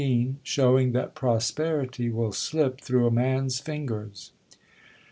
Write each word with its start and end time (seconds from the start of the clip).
—Showing 0.43 0.93
that 0.93 1.13
prosperity 1.13 2.09
will 2.09 2.31
slip 2.31 2.81
through 2.81 3.05
a 3.05 3.11
man 3.11 3.51
's 3.51 3.59
fingers. 3.59 4.31